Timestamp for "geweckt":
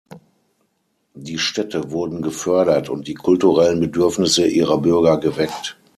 5.19-5.77